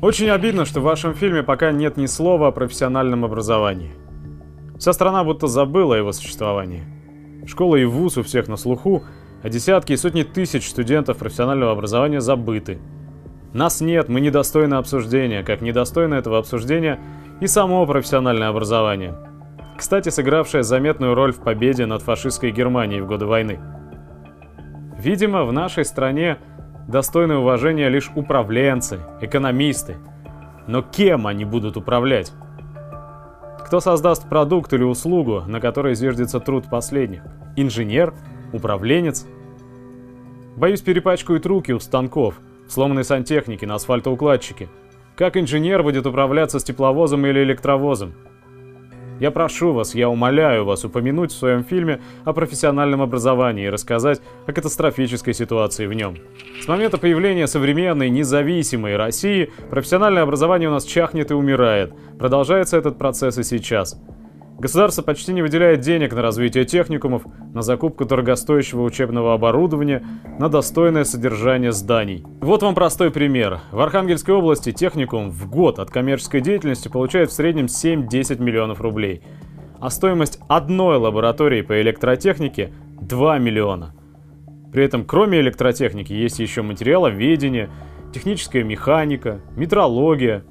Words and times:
Очень 0.00 0.30
обидно, 0.30 0.64
что 0.64 0.80
в 0.80 0.84
вашем 0.84 1.14
фильме 1.14 1.42
пока 1.42 1.72
нет 1.72 1.96
ни 1.96 2.06
слова 2.06 2.48
о 2.48 2.52
профессиональном 2.52 3.24
образовании. 3.24 3.90
Вся 4.78 4.92
страна 4.92 5.24
будто 5.24 5.48
забыла 5.48 5.96
о 5.96 5.98
его 5.98 6.12
существовании. 6.12 6.84
Школа 7.46 7.74
и 7.74 7.84
вуз 7.84 8.16
у 8.16 8.22
всех 8.22 8.46
на 8.46 8.56
слуху, 8.56 9.02
а 9.42 9.48
десятки 9.48 9.92
и 9.92 9.96
сотни 9.96 10.22
тысяч 10.22 10.68
студентов 10.68 11.18
профессионального 11.18 11.72
образования 11.72 12.20
забыты. 12.20 12.78
Нас 13.52 13.80
нет, 13.80 14.08
мы 14.08 14.20
недостойны 14.20 14.74
обсуждения, 14.74 15.42
как 15.42 15.62
недостойно 15.62 16.14
этого 16.14 16.38
обсуждения 16.38 17.00
и 17.40 17.48
само 17.48 17.84
профессиональное 17.84 18.50
образование. 18.50 19.16
Кстати, 19.76 20.10
сыгравшее 20.10 20.62
заметную 20.62 21.14
роль 21.14 21.32
в 21.32 21.40
победе 21.40 21.86
над 21.86 22.02
фашистской 22.02 22.52
Германией 22.52 23.00
в 23.00 23.06
годы 23.06 23.26
войны. 23.26 23.58
Видимо, 24.96 25.44
в 25.44 25.52
нашей 25.52 25.84
стране 25.84 26.38
достойны 26.88 27.36
уважения 27.36 27.88
лишь 27.88 28.10
управленцы, 28.16 29.00
экономисты. 29.20 29.98
Но 30.66 30.82
кем 30.82 31.26
они 31.26 31.44
будут 31.44 31.76
управлять? 31.76 32.32
Кто 33.64 33.80
создаст 33.80 34.28
продукт 34.28 34.72
или 34.72 34.82
услугу, 34.82 35.42
на 35.46 35.60
которой 35.60 35.94
зиждется 35.94 36.40
труд 36.40 36.64
последних? 36.70 37.22
Инженер? 37.56 38.14
Управленец? 38.52 39.26
Боюсь, 40.56 40.80
перепачкают 40.80 41.44
руки 41.44 41.72
у 41.72 41.78
станков, 41.78 42.40
сломанной 42.66 43.04
сантехники 43.04 43.66
на 43.66 43.74
асфальтоукладчике. 43.74 44.68
Как 45.14 45.36
инженер 45.36 45.82
будет 45.82 46.06
управляться 46.06 46.58
с 46.58 46.64
тепловозом 46.64 47.26
или 47.26 47.42
электровозом? 47.42 48.14
Я 49.20 49.30
прошу 49.30 49.72
вас, 49.72 49.94
я 49.94 50.08
умоляю 50.08 50.64
вас 50.64 50.84
упомянуть 50.84 51.32
в 51.32 51.36
своем 51.36 51.64
фильме 51.64 52.00
о 52.24 52.32
профессиональном 52.32 53.02
образовании 53.02 53.66
и 53.66 53.70
рассказать 53.70 54.20
о 54.46 54.52
катастрофической 54.52 55.34
ситуации 55.34 55.86
в 55.86 55.92
нем. 55.92 56.16
С 56.62 56.68
момента 56.68 56.98
появления 56.98 57.46
современной, 57.46 58.10
независимой 58.10 58.96
России 58.96 59.50
профессиональное 59.70 60.22
образование 60.22 60.68
у 60.68 60.72
нас 60.72 60.84
чахнет 60.84 61.30
и 61.30 61.34
умирает. 61.34 61.92
Продолжается 62.18 62.76
этот 62.76 62.98
процесс 62.98 63.38
и 63.38 63.42
сейчас. 63.42 64.00
Государство 64.58 65.02
почти 65.02 65.32
не 65.32 65.40
выделяет 65.40 65.80
денег 65.80 66.12
на 66.12 66.20
развитие 66.20 66.64
техникумов, 66.64 67.22
на 67.54 67.62
закупку 67.62 68.04
дорогостоящего 68.04 68.82
учебного 68.82 69.32
оборудования, 69.32 70.04
на 70.40 70.48
достойное 70.48 71.04
содержание 71.04 71.70
зданий. 71.70 72.24
Вот 72.40 72.64
вам 72.64 72.74
простой 72.74 73.12
пример. 73.12 73.60
В 73.70 73.78
Архангельской 73.78 74.34
области 74.34 74.72
техникум 74.72 75.30
в 75.30 75.48
год 75.48 75.78
от 75.78 75.92
коммерческой 75.92 76.40
деятельности 76.40 76.88
получает 76.88 77.30
в 77.30 77.34
среднем 77.34 77.66
7-10 77.66 78.42
миллионов 78.42 78.80
рублей. 78.80 79.22
А 79.78 79.90
стоимость 79.90 80.40
одной 80.48 80.96
лаборатории 80.96 81.62
по 81.62 81.80
электротехнике 81.80 82.72
2 83.00 83.38
миллиона. 83.38 83.94
При 84.72 84.84
этом 84.84 85.04
кроме 85.04 85.38
электротехники 85.38 86.12
есть 86.12 86.40
еще 86.40 86.62
материаловедение, 86.62 87.70
техническая 88.12 88.64
механика, 88.64 89.40
метрология, 89.54 90.42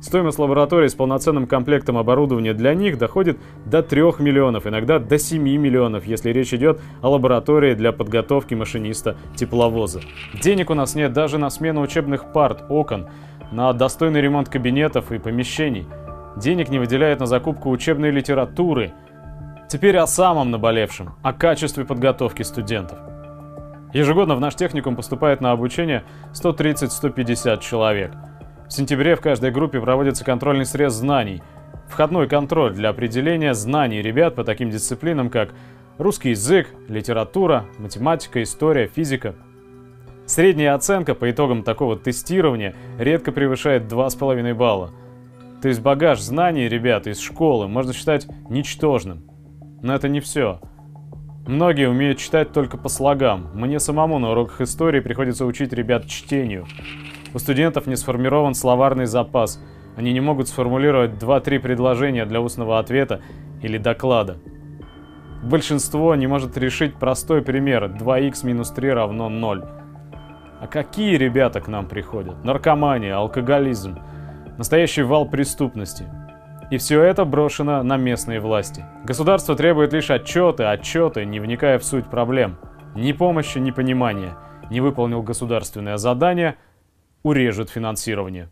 Стоимость 0.00 0.38
лаборатории 0.38 0.88
с 0.88 0.94
полноценным 0.94 1.46
комплектом 1.46 1.98
оборудования 1.98 2.54
для 2.54 2.74
них 2.74 2.96
доходит 2.96 3.38
до 3.66 3.82
3 3.82 4.00
миллионов, 4.18 4.66
иногда 4.66 4.98
до 4.98 5.18
7 5.18 5.42
миллионов, 5.42 6.06
если 6.06 6.30
речь 6.30 6.54
идет 6.54 6.80
о 7.02 7.10
лаборатории 7.10 7.74
для 7.74 7.92
подготовки 7.92 8.54
машиниста 8.54 9.16
тепловоза. 9.36 10.00
Денег 10.40 10.70
у 10.70 10.74
нас 10.74 10.94
нет 10.94 11.12
даже 11.12 11.36
на 11.36 11.50
смену 11.50 11.82
учебных 11.82 12.32
парт, 12.32 12.64
окон, 12.70 13.08
на 13.52 13.74
достойный 13.74 14.22
ремонт 14.22 14.48
кабинетов 14.48 15.12
и 15.12 15.18
помещений. 15.18 15.86
Денег 16.36 16.70
не 16.70 16.78
выделяют 16.78 17.20
на 17.20 17.26
закупку 17.26 17.68
учебной 17.68 18.10
литературы. 18.10 18.92
Теперь 19.68 19.98
о 19.98 20.06
самом 20.06 20.50
наболевшем, 20.50 21.10
о 21.22 21.34
качестве 21.34 21.84
подготовки 21.84 22.42
студентов. 22.42 22.98
Ежегодно 23.92 24.34
в 24.34 24.40
наш 24.40 24.54
техникум 24.54 24.96
поступает 24.96 25.42
на 25.42 25.50
обучение 25.50 26.04
130-150 26.32 27.60
человек– 27.60 28.12
в 28.70 28.72
сентябре 28.72 29.16
в 29.16 29.20
каждой 29.20 29.50
группе 29.50 29.80
проводится 29.80 30.24
контрольный 30.24 30.64
срез 30.64 30.92
знаний. 30.92 31.42
Входной 31.88 32.28
контроль 32.28 32.72
для 32.72 32.90
определения 32.90 33.52
знаний 33.52 34.00
ребят 34.00 34.36
по 34.36 34.44
таким 34.44 34.70
дисциплинам, 34.70 35.28
как 35.28 35.50
русский 35.98 36.30
язык, 36.30 36.68
литература, 36.88 37.66
математика, 37.78 38.40
история, 38.44 38.86
физика. 38.86 39.34
Средняя 40.24 40.74
оценка 40.74 41.16
по 41.16 41.28
итогам 41.28 41.64
такого 41.64 41.98
тестирования 41.98 42.76
редко 42.96 43.32
превышает 43.32 43.92
2,5 43.92 44.54
балла. 44.54 44.92
То 45.60 45.66
есть 45.66 45.82
багаж 45.82 46.20
знаний 46.20 46.68
ребят 46.68 47.08
из 47.08 47.18
школы 47.18 47.66
можно 47.66 47.92
считать 47.92 48.28
ничтожным. 48.48 49.24
Но 49.82 49.96
это 49.96 50.08
не 50.08 50.20
все. 50.20 50.60
Многие 51.44 51.88
умеют 51.88 52.18
читать 52.18 52.52
только 52.52 52.76
по 52.78 52.88
слогам. 52.88 53.50
Мне 53.52 53.80
самому 53.80 54.20
на 54.20 54.30
уроках 54.30 54.60
истории 54.60 55.00
приходится 55.00 55.44
учить 55.44 55.72
ребят 55.72 56.06
чтению. 56.06 56.66
У 57.32 57.38
студентов 57.38 57.86
не 57.86 57.96
сформирован 57.96 58.54
словарный 58.54 59.06
запас. 59.06 59.62
Они 59.96 60.12
не 60.12 60.20
могут 60.20 60.48
сформулировать 60.48 61.12
2-3 61.12 61.60
предложения 61.60 62.24
для 62.26 62.40
устного 62.40 62.78
ответа 62.78 63.20
или 63.62 63.78
доклада. 63.78 64.38
Большинство 65.42 66.14
не 66.16 66.26
может 66.26 66.56
решить 66.58 66.96
простой 66.96 67.42
пример 67.42 67.84
2х 67.84 68.46
минус 68.46 68.70
3 68.70 68.92
равно 68.92 69.28
0. 69.28 69.64
А 70.60 70.66
какие 70.66 71.16
ребята 71.16 71.60
к 71.60 71.68
нам 71.68 71.86
приходят? 71.86 72.44
Наркомания, 72.44 73.16
алкоголизм, 73.16 73.98
настоящий 74.58 75.02
вал 75.02 75.26
преступности. 75.26 76.04
И 76.70 76.78
все 76.78 77.02
это 77.02 77.24
брошено 77.24 77.82
на 77.82 77.96
местные 77.96 78.40
власти. 78.40 78.84
Государство 79.04 79.56
требует 79.56 79.92
лишь 79.92 80.10
отчеты, 80.10 80.64
отчеты, 80.64 81.24
не 81.24 81.40
вникая 81.40 81.78
в 81.78 81.84
суть 81.84 82.06
проблем. 82.06 82.58
Ни 82.94 83.12
помощи, 83.12 83.58
ни 83.58 83.70
понимания. 83.70 84.36
Не 84.70 84.80
выполнил 84.80 85.22
государственное 85.22 85.96
задание– 85.96 86.56
урежет 87.22 87.70
финансирование. 87.70 88.48